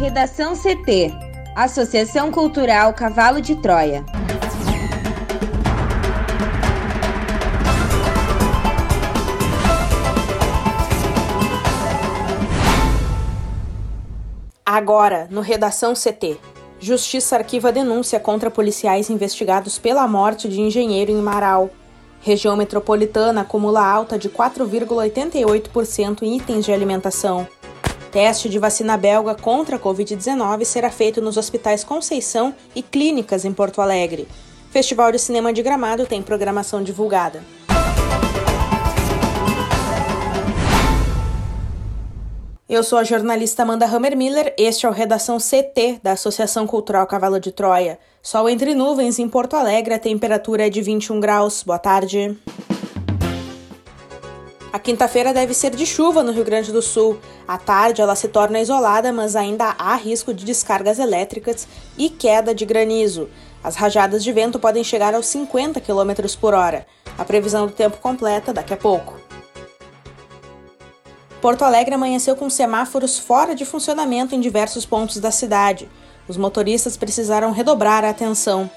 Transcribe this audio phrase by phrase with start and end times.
[0.00, 1.12] Redação CT
[1.54, 4.02] Associação Cultural Cavalo de Troia.
[14.64, 16.38] Agora, no Redação CT.
[16.80, 21.68] Justiça arquiva denúncia contra policiais investigados pela morte de engenheiro em Marau.
[22.22, 27.46] Região metropolitana acumula alta de 4,88% em itens de alimentação.
[28.10, 33.52] Teste de vacina belga contra a Covid-19 será feito nos hospitais Conceição e clínicas em
[33.52, 34.26] Porto Alegre.
[34.70, 37.44] Festival de Cinema de Gramado tem programação divulgada.
[42.68, 47.40] Eu sou a jornalista Amanda Hammermiller, este é o Redação CT da Associação Cultural Cavalo
[47.40, 47.98] de Troia.
[48.22, 51.62] Sol entre nuvens em Porto Alegre, a temperatura é de 21 graus.
[51.64, 52.36] Boa tarde.
[54.72, 57.18] A quinta-feira deve ser de chuva no Rio Grande do Sul.
[57.46, 61.66] À tarde, ela se torna isolada, mas ainda há risco de descargas elétricas
[61.98, 63.28] e queda de granizo.
[63.64, 66.86] As rajadas de vento podem chegar aos 50 km por hora.
[67.18, 69.18] A previsão do tempo completa daqui a pouco.
[71.40, 75.90] Porto Alegre amanheceu com semáforos fora de funcionamento em diversos pontos da cidade.
[76.28, 78.70] Os motoristas precisaram redobrar a atenção.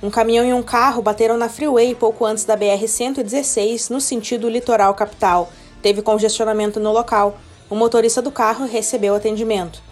[0.00, 4.94] Um caminhão e um carro bateram na freeway pouco antes da BR-116, no sentido litoral
[4.94, 5.50] capital.
[5.82, 7.36] Teve congestionamento no local.
[7.68, 9.82] O motorista do carro recebeu atendimento.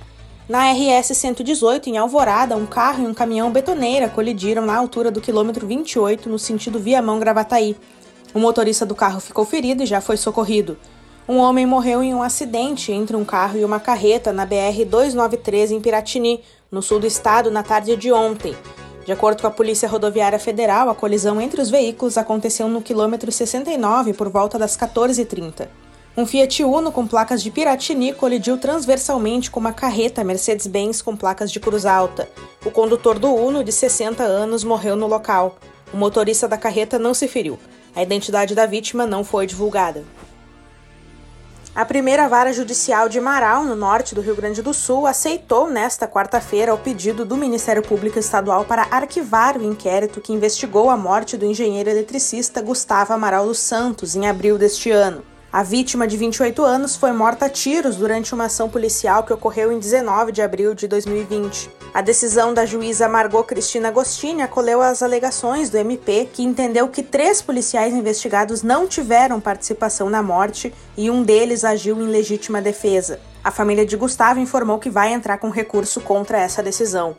[0.48, 5.66] Na RS-118, em Alvorada, um carro e um caminhão betoneira colidiram na altura do quilômetro
[5.66, 7.76] 28, no sentido Viamão-Gravataí.
[8.32, 10.78] O motorista do carro ficou ferido e já foi socorrido.
[11.28, 15.80] Um homem morreu em um acidente entre um carro e uma carreta na BR-293 em
[15.80, 18.54] Piratini, no sul do estado, na tarde de ontem.
[19.06, 23.30] De acordo com a Polícia Rodoviária Federal, a colisão entre os veículos aconteceu no quilômetro
[23.30, 25.68] 69 por volta das 14h30.
[26.16, 31.52] Um Fiat Uno com placas de Piratini colidiu transversalmente com uma carreta Mercedes-Benz com placas
[31.52, 32.28] de cruz alta.
[32.64, 35.56] O condutor do Uno, de 60 anos, morreu no local.
[35.94, 37.60] O motorista da carreta não se feriu.
[37.94, 40.02] A identidade da vítima não foi divulgada.
[41.76, 46.08] A primeira vara judicial de Marau, no norte do Rio Grande do Sul, aceitou nesta
[46.08, 51.36] quarta-feira o pedido do Ministério Público Estadual para arquivar o inquérito que investigou a morte
[51.36, 55.22] do engenheiro eletricista Gustavo Amaral dos Santos em abril deste ano.
[55.52, 59.70] A vítima, de 28 anos, foi morta a tiros durante uma ação policial que ocorreu
[59.70, 61.70] em 19 de abril de 2020.
[61.94, 67.02] A decisão da juíza Margot Cristina Agostini acolheu as alegações do MP, que entendeu que
[67.02, 73.20] três policiais investigados não tiveram participação na morte e um deles agiu em legítima defesa.
[73.42, 77.16] A família de Gustavo informou que vai entrar com recurso contra essa decisão.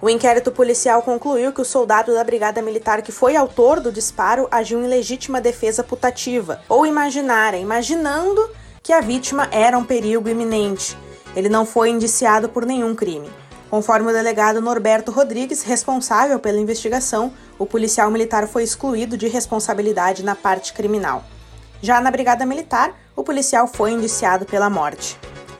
[0.00, 4.46] O inquérito policial concluiu que o soldado da Brigada Militar que foi autor do disparo
[4.48, 8.48] agiu em legítima defesa putativa, ou imaginária, imaginando
[8.80, 10.96] que a vítima era um perigo iminente.
[11.34, 13.28] Ele não foi indiciado por nenhum crime.
[13.68, 20.24] Conforme o delegado Norberto Rodrigues, responsável pela investigação, o policial militar foi excluído de responsabilidade
[20.24, 21.24] na parte criminal.
[21.82, 25.18] Já na Brigada Militar, o policial foi indiciado pela morte.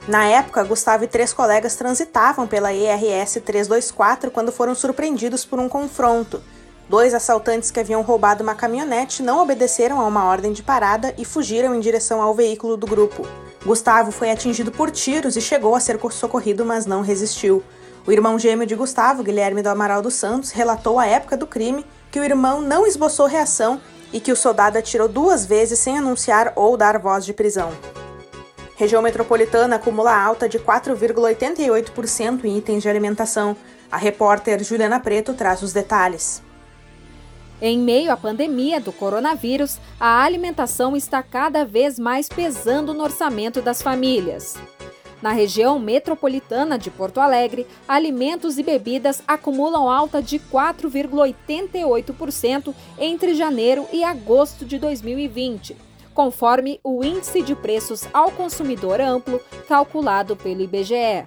[0.09, 5.69] Na época, Gustavo e três colegas transitavam pela ERS 324 quando foram surpreendidos por um
[5.69, 6.41] confronto.
[6.89, 11.23] Dois assaltantes que haviam roubado uma caminhonete não obedeceram a uma ordem de parada e
[11.23, 13.23] fugiram em direção ao veículo do grupo.
[13.63, 17.61] Gustavo foi atingido por tiros e chegou a ser socorrido, mas não resistiu.
[18.07, 21.85] O irmão gêmeo de Gustavo, Guilherme do Amaral dos Santos, relatou à época do crime
[22.09, 23.79] que o irmão não esboçou reação
[24.11, 27.71] e que o soldado atirou duas vezes sem anunciar ou dar voz de prisão.
[28.79, 33.53] Região metropolitana acumula alta de 4,88% em itens de alimentação.
[33.91, 36.41] A repórter Juliana Preto traz os detalhes.
[37.61, 43.61] Em meio à pandemia do coronavírus, a alimentação está cada vez mais pesando no orçamento
[43.61, 44.55] das famílias.
[45.21, 53.85] Na região metropolitana de Porto Alegre, alimentos e bebidas acumulam alta de 4,88% entre janeiro
[53.91, 55.88] e agosto de 2020
[56.19, 61.23] conforme o Índice de Preços ao Consumidor Amplo, calculado pelo IBGE.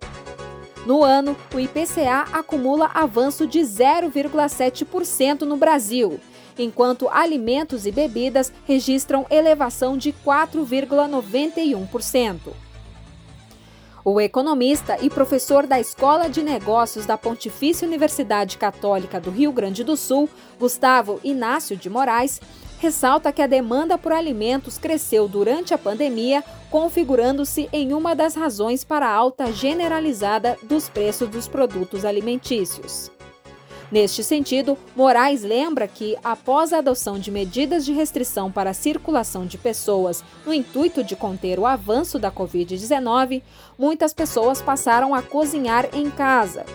[0.85, 6.19] No ano, o IPCA acumula avanço de 0,7% no Brasil,
[6.57, 12.39] enquanto alimentos e bebidas registram elevação de 4,91%.
[14.03, 19.83] O economista e professor da Escola de Negócios da Pontifícia Universidade Católica do Rio Grande
[19.83, 20.27] do Sul,
[20.59, 22.41] Gustavo Inácio de Moraes,
[22.81, 28.83] ressalta que a demanda por alimentos cresceu durante a pandemia, configurando-se em uma das razões
[28.83, 33.11] para a alta generalizada dos preços dos produtos alimentícios.
[33.91, 39.45] Neste sentido, Moraes lembra que, após a adoção de medidas de restrição para a circulação
[39.45, 43.43] de pessoas no intuito de conter o avanço da Covid-19,
[43.77, 46.65] muitas pessoas passaram a cozinhar em casa.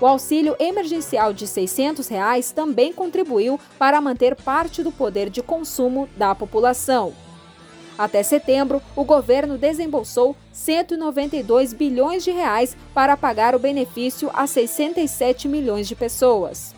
[0.00, 6.08] O auxílio emergencial de 600 reais também contribuiu para manter parte do poder de consumo
[6.16, 7.14] da população.
[7.96, 15.46] Até setembro, o governo desembolsou 192 bilhões de reais para pagar o benefício a 67
[15.46, 16.74] milhões de pessoas.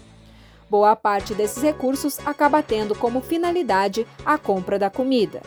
[0.69, 5.41] Boa parte desses recursos acaba tendo como finalidade a compra da comida.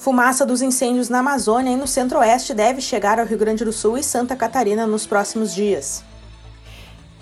[0.00, 3.98] Fumaça dos incêndios na Amazônia e no Centro-Oeste deve chegar ao Rio Grande do Sul
[3.98, 6.02] e Santa Catarina nos próximos dias.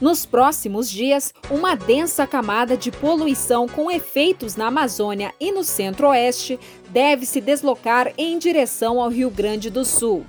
[0.01, 6.57] Nos próximos dias, uma densa camada de poluição com efeitos na Amazônia e no Centro-Oeste
[6.91, 10.25] deve se deslocar em direção ao Rio Grande do Sul.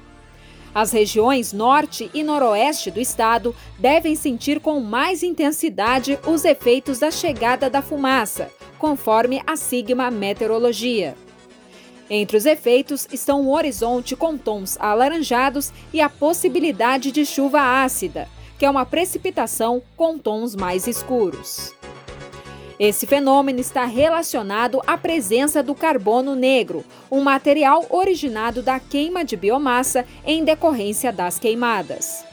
[0.74, 7.12] As regiões norte e noroeste do estado devem sentir com mais intensidade os efeitos da
[7.12, 8.50] chegada da fumaça,
[8.80, 11.16] conforme a Sigma Meteorologia.
[12.09, 18.27] Entre os efeitos estão o horizonte com tons alaranjados e a possibilidade de chuva ácida
[18.59, 21.73] que é uma precipitação com tons mais escuros.
[22.77, 29.38] Esse fenômeno está relacionado à presença do carbono negro, um material originado da queima de
[29.38, 32.25] biomassa em decorrência das queimadas.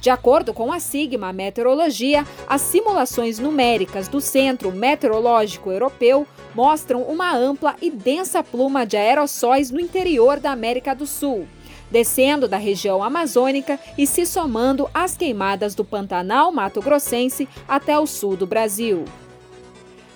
[0.00, 7.34] De acordo com a Sigma Meteorologia, as simulações numéricas do Centro Meteorológico Europeu mostram uma
[7.34, 11.46] ampla e densa pluma de aerossóis no interior da América do Sul,
[11.90, 18.06] descendo da região amazônica e se somando às queimadas do Pantanal Mato Grossense até o
[18.06, 19.04] sul do Brasil.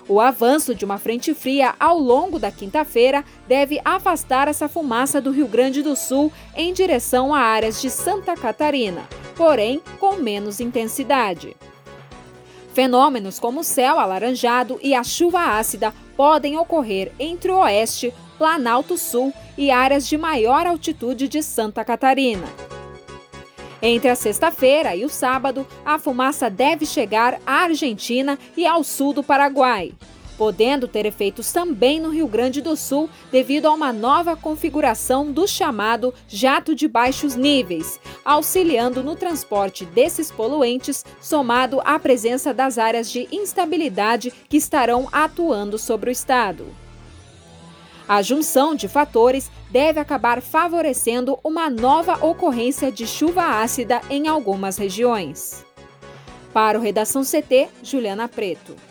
[0.09, 5.31] O avanço de uma frente fria ao longo da quinta-feira deve afastar essa fumaça do
[5.31, 9.01] Rio Grande do Sul em direção a áreas de Santa Catarina,
[9.35, 11.57] porém com menos intensidade.
[12.73, 18.97] Fenômenos como o céu alaranjado e a chuva ácida podem ocorrer entre o oeste, Planalto
[18.97, 22.47] Sul e áreas de maior altitude de Santa Catarina.
[23.81, 29.13] Entre a sexta-feira e o sábado, a fumaça deve chegar à Argentina e ao sul
[29.13, 29.93] do Paraguai,
[30.37, 35.47] podendo ter efeitos também no Rio Grande do Sul devido a uma nova configuração do
[35.47, 43.09] chamado jato de baixos níveis, auxiliando no transporte desses poluentes, somado à presença das áreas
[43.11, 46.67] de instabilidade que estarão atuando sobre o estado.
[48.07, 54.77] A junção de fatores deve acabar favorecendo uma nova ocorrência de chuva ácida em algumas
[54.77, 55.65] regiões.
[56.53, 58.86] Para o Redação CT, Juliana Preto.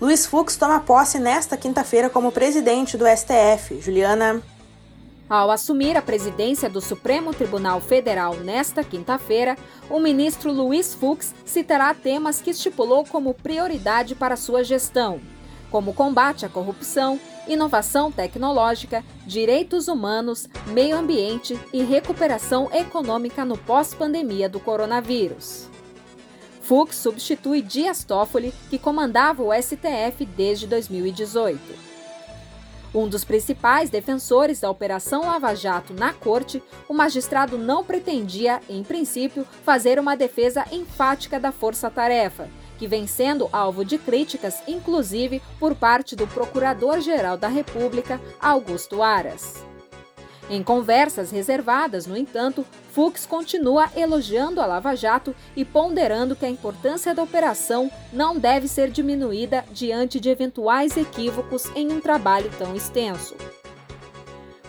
[0.00, 3.82] Luiz Fux toma posse nesta quinta-feira como presidente do STF.
[3.82, 4.42] Juliana.
[5.28, 9.58] Ao assumir a presidência do Supremo Tribunal Federal nesta quinta-feira,
[9.90, 15.20] o ministro Luiz Fux citará temas que estipulou como prioridade para sua gestão,
[15.70, 24.48] como combate à corrupção, inovação tecnológica, direitos humanos, meio ambiente e recuperação econômica no pós-pandemia
[24.48, 25.68] do coronavírus.
[26.70, 31.60] Fux substitui Dias Toffoli, que comandava o STF desde 2018.
[32.94, 38.84] Um dos principais defensores da Operação Lava Jato na corte, o magistrado não pretendia, em
[38.84, 42.48] princípio, fazer uma defesa enfática da força-tarefa,
[42.78, 49.69] que vem sendo alvo de críticas, inclusive por parte do Procurador-Geral da República, Augusto Aras.
[50.50, 56.50] Em conversas reservadas, no entanto, Fux continua elogiando a Lava Jato e ponderando que a
[56.50, 62.74] importância da operação não deve ser diminuída diante de eventuais equívocos em um trabalho tão
[62.74, 63.36] extenso.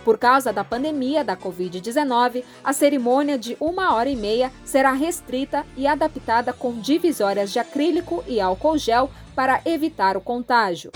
[0.04, 5.66] Por causa da pandemia da Covid-19, a cerimônia de uma hora e meia será restrita
[5.76, 10.92] e adaptada com divisórias de acrílico e álcool gel para evitar o contágio.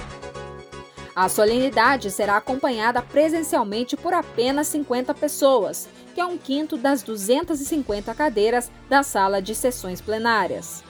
[1.17, 8.15] A solenidade será acompanhada presencialmente por apenas 50 pessoas, que é um quinto das 250
[8.15, 10.85] cadeiras da sala de sessões plenárias.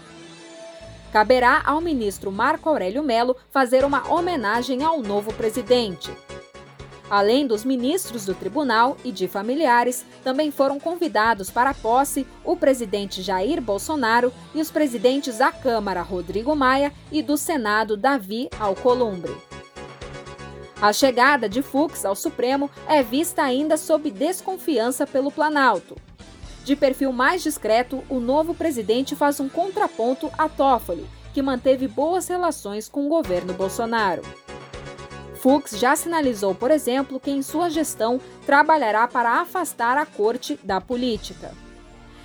[1.13, 6.13] caberá ao ministro Marco Aurélio Melo fazer uma homenagem ao novo presidente.
[7.09, 12.57] Além dos ministros do tribunal e de familiares, também foram convidados para a posse o
[12.57, 19.46] presidente Jair Bolsonaro e os presidentes da Câmara Rodrigo Maia e do Senado Davi Alcolumbre.
[20.81, 25.97] A chegada de Fux ao Supremo é vista ainda sob desconfiança pelo Planalto.
[26.65, 32.29] De perfil mais discreto, o novo presidente faz um contraponto a Toffoli, que manteve boas
[32.29, 34.23] relações com o governo Bolsonaro.
[35.37, 40.79] Fux já sinalizou, por exemplo, que em sua gestão trabalhará para afastar a corte da
[40.79, 41.53] política.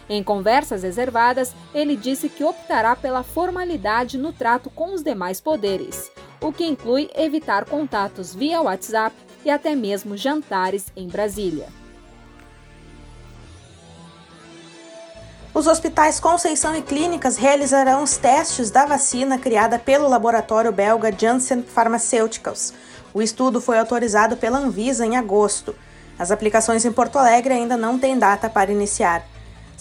[0.10, 6.12] Em conversas reservadas, ele disse que optará pela formalidade no trato com os demais poderes,
[6.42, 11.68] o que inclui evitar contatos via WhatsApp e até mesmo jantares em Brasília.
[15.54, 21.62] Os hospitais Conceição e Clínicas realizarão os testes da vacina criada pelo laboratório belga Janssen
[21.62, 22.74] Pharmaceuticals.
[23.14, 25.76] O estudo foi autorizado pela Anvisa em agosto.
[26.18, 29.31] As aplicações em Porto Alegre ainda não têm data para iniciar.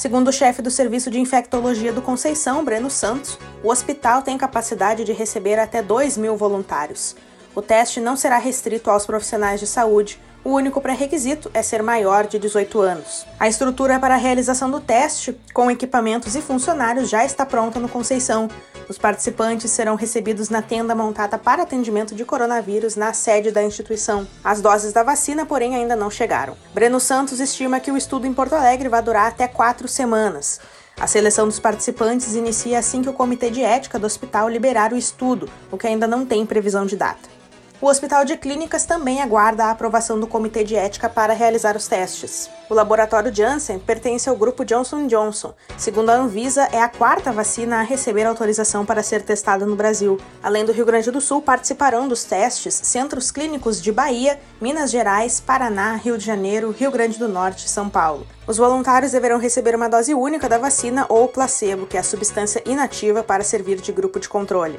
[0.00, 5.04] Segundo o chefe do Serviço de Infectologia do Conceição, Breno Santos, o hospital tem capacidade
[5.04, 7.14] de receber até 2 mil voluntários.
[7.54, 12.26] O teste não será restrito aos profissionais de saúde, o único pré-requisito é ser maior
[12.26, 13.26] de 18 anos.
[13.38, 17.88] A estrutura para a realização do teste, com equipamentos e funcionários, já está pronta no
[17.88, 18.48] Conceição.
[18.88, 24.26] Os participantes serão recebidos na tenda montada para atendimento de coronavírus na sede da instituição.
[24.42, 26.56] As doses da vacina, porém, ainda não chegaram.
[26.72, 30.60] Breno Santos estima que o estudo em Porto Alegre vai durar até quatro semanas.
[30.98, 34.96] A seleção dos participantes inicia assim que o Comitê de Ética do hospital liberar o
[34.96, 37.39] estudo, o que ainda não tem previsão de data.
[37.82, 41.88] O Hospital de Clínicas também aguarda a aprovação do Comitê de Ética para realizar os
[41.88, 42.50] testes.
[42.68, 45.54] O laboratório Janssen pertence ao grupo Johnson Johnson.
[45.78, 50.20] Segundo a Anvisa, é a quarta vacina a receber autorização para ser testada no Brasil.
[50.42, 55.40] Além do Rio Grande do Sul, participarão dos testes centros clínicos de Bahia, Minas Gerais,
[55.40, 58.26] Paraná, Rio de Janeiro, Rio Grande do Norte e São Paulo.
[58.46, 62.62] Os voluntários deverão receber uma dose única da vacina ou placebo, que é a substância
[62.66, 64.78] inativa para servir de grupo de controle.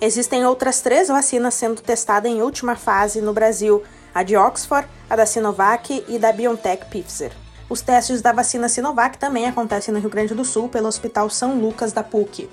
[0.00, 3.82] Existem outras três vacinas sendo testadas em última fase no Brasil:
[4.14, 7.32] a de Oxford, a da Sinovac e da BioNTech Pfizer.
[7.68, 11.58] Os testes da vacina Sinovac também acontecem no Rio Grande do Sul pelo Hospital São
[11.58, 12.48] Lucas da PUC.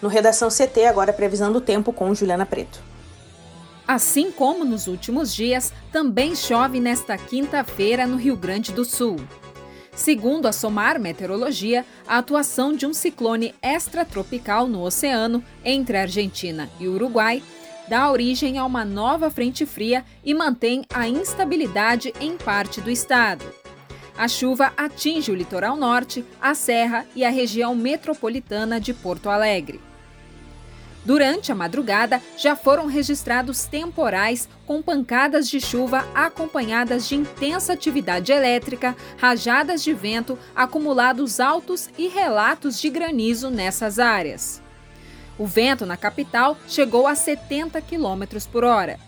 [0.00, 2.80] No Redação CT, agora previsão do tempo com Juliana Preto.
[3.86, 9.16] Assim como nos últimos dias, também chove nesta quinta-feira no Rio Grande do Sul.
[9.94, 16.68] Segundo a SOMAR Meteorologia, a atuação de um ciclone extratropical no oceano entre a Argentina
[16.80, 17.42] e o Uruguai
[17.88, 23.44] dá origem a uma nova frente fria e mantém a instabilidade em parte do estado.
[24.16, 29.80] A chuva atinge o litoral norte, a serra e a região metropolitana de Porto Alegre.
[31.04, 38.32] Durante a madrugada, já foram registrados temporais com pancadas de chuva acompanhadas de intensa atividade
[38.32, 44.62] elétrica, rajadas de vento, acumulados altos e relatos de granizo nessas áreas.
[45.38, 48.98] O vento na capital chegou a 70 km por hora.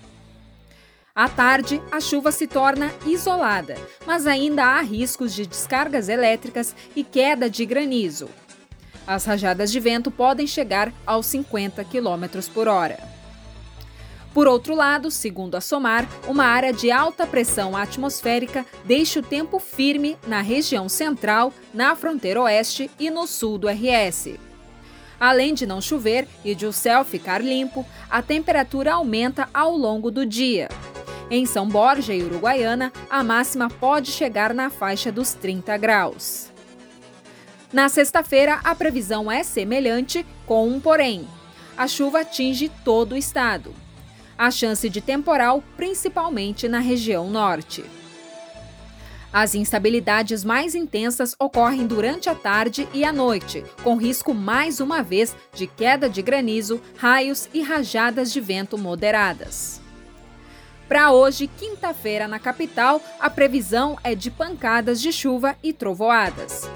[1.15, 3.75] À tarde, a chuva se torna isolada,
[4.07, 8.29] mas ainda há riscos de descargas elétricas e queda de granizo.
[9.07, 12.99] As rajadas de vento podem chegar aos 50 km por hora.
[14.35, 19.59] Por outro lado, segundo a SOMAR, uma área de alta pressão atmosférica deixa o tempo
[19.59, 24.35] firme na região central, na fronteira oeste e no sul do RS.
[25.19, 30.11] Além de não chover e de o céu ficar limpo, a temperatura aumenta ao longo
[30.11, 30.69] do dia.
[31.31, 36.56] Em São Borja e Uruguaiana, a máxima pode chegar na faixa dos 30 graus.
[37.77, 41.29] Na sexta-feira, a previsão é semelhante, com um porém.
[41.77, 43.75] A chuva atinge todo o estado.
[44.39, 47.85] A chance de temporal, principalmente na região norte.
[49.31, 55.03] As instabilidades mais intensas ocorrem durante a tarde e a noite, com risco mais uma
[55.03, 59.83] vez de queda de granizo, raios e rajadas de vento moderadas.
[60.89, 66.67] Para hoje, quinta-feira, na capital, a previsão é de pancadas de chuva e trovoadas.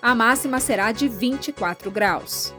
[0.00, 2.54] A máxima será de 24 graus.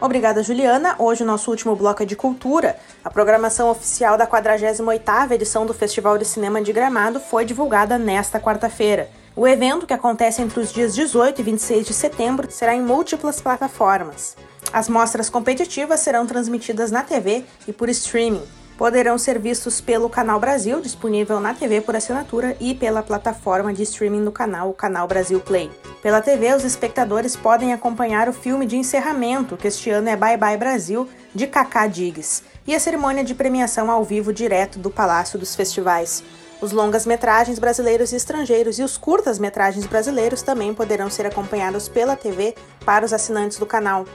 [0.00, 0.94] Obrigada, Juliana.
[0.98, 2.78] Hoje o nosso último bloco é de cultura.
[3.04, 8.40] A programação oficial da 48ª edição do Festival de Cinema de Gramado foi divulgada nesta
[8.40, 9.10] quarta-feira.
[9.34, 13.40] O evento, que acontece entre os dias 18 e 26 de setembro, será em múltiplas
[13.40, 14.36] plataformas.
[14.72, 18.42] As mostras competitivas serão transmitidas na TV e por streaming.
[18.76, 23.82] Poderão ser vistos pelo Canal Brasil, disponível na TV por assinatura, e pela plataforma de
[23.82, 25.70] streaming do canal, o Canal Brasil Play.
[26.02, 30.36] Pela TV, os espectadores podem acompanhar o filme de encerramento, que este ano é Bye
[30.36, 35.38] Bye Brasil, de Kaká Diggs, e a cerimônia de premiação ao vivo direto do Palácio
[35.38, 36.22] dos Festivais.
[36.60, 42.54] Os longas-metragens brasileiros e estrangeiros e os curtas-metragens brasileiros também poderão ser acompanhados pela TV
[42.84, 44.06] para os assinantes do canal.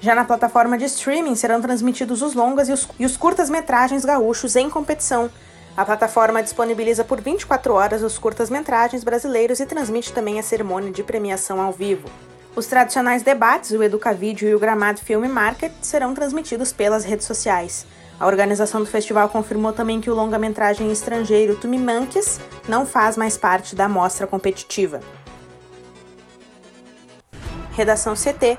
[0.00, 4.70] Já na plataforma de streaming serão transmitidos os longas e os, os curtas-metragens gaúchos em
[4.70, 5.28] competição.
[5.76, 11.02] A plataforma disponibiliza por 24 horas os curtas-metragens brasileiros e transmite também a cerimônia de
[11.02, 12.08] premiação ao vivo.
[12.54, 17.86] Os tradicionais debates, o Educavídeo e o Gramado Film Market, serão transmitidos pelas redes sociais.
[18.20, 23.76] A organização do festival confirmou também que o longa-metragem estrangeiro Tumimanques não faz mais parte
[23.76, 25.00] da mostra competitiva.
[27.70, 28.58] Redação CT,